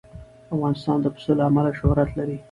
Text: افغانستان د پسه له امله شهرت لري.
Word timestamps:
افغانستان 0.55 0.97
د 1.01 1.05
پسه 1.15 1.31
له 1.37 1.43
امله 1.49 1.71
شهرت 1.79 2.09
لري. 2.19 2.37